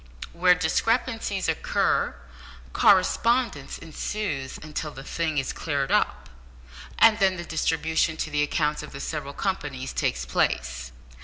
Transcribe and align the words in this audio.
Where 0.33 0.55
discrepancies 0.55 1.47
occur, 1.47 2.15
correspondence 2.73 3.77
ensues 3.77 4.57
until 4.63 4.89
the 4.89 5.03
thing 5.03 5.37
is 5.37 5.53
cleared 5.53 5.91
up, 5.91 6.27
and 6.97 7.19
then 7.19 7.37
the 7.37 7.45
distribution 7.45 8.17
to 8.17 8.31
the 8.31 8.41
accounts 8.41 8.81
of 8.81 8.93
the 8.93 8.99
several 8.99 9.33
companies 9.35 9.93
takes 9.93 10.25
place. 10.25 10.91